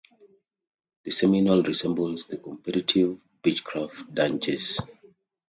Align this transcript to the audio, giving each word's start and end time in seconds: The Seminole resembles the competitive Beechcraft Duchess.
The 1.03 1.11
Seminole 1.11 1.61
resembles 1.61 2.25
the 2.25 2.37
competitive 2.39 3.19
Beechcraft 3.43 4.11
Duchess. 4.11 4.79